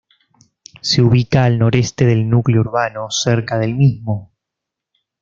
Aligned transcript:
Se 0.81 1.03
ubica 1.03 1.43
al 1.45 1.59
noreste 1.59 2.07
del 2.07 2.27
núcleo 2.27 2.61
urbano, 2.61 3.11
cerca 3.11 3.59
del 3.59 3.75
mismo. 3.75 4.33